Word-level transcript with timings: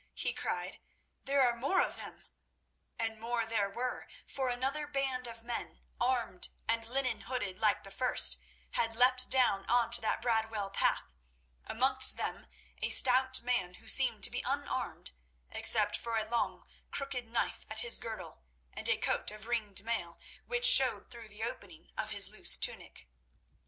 he 0.15 0.33
cried, 0.33 0.79
"there 1.25 1.43
are 1.43 1.55
more 1.55 1.79
of 1.79 1.95
them!" 1.97 2.25
And 2.97 3.19
more 3.21 3.45
there 3.45 3.69
were, 3.69 4.07
for 4.25 4.49
another 4.49 4.87
band 4.87 5.27
of 5.27 5.43
men 5.43 5.79
armed 6.01 6.49
and 6.67 6.87
linen 6.87 7.21
hooded 7.21 7.59
like 7.59 7.83
the 7.83 7.91
first, 7.91 8.37
had 8.71 8.95
leapt 8.95 9.29
down 9.29 9.63
on 9.67 9.91
to 9.91 10.01
that 10.01 10.19
Bradwell 10.19 10.71
path, 10.71 11.13
amongst 11.67 12.17
them 12.17 12.47
a 12.81 12.89
stout 12.89 13.43
man, 13.43 13.75
who 13.75 13.87
seemed 13.87 14.23
to 14.23 14.31
be 14.31 14.41
unarmed, 14.43 15.11
except 15.51 15.95
for 15.95 16.17
a 16.17 16.27
long, 16.27 16.67
crooked 16.89 17.27
knife 17.29 17.63
at 17.69 17.81
his 17.81 17.99
girdle 17.99 18.41
and 18.73 18.89
a 18.89 18.97
coat 18.97 19.29
of 19.29 19.45
ringed 19.45 19.83
mail, 19.83 20.17
which 20.47 20.65
showed 20.65 21.11
through 21.11 21.29
the 21.29 21.43
opening 21.43 21.91
of 21.95 22.09
his 22.09 22.27
loose 22.27 22.57
tunic. 22.57 23.07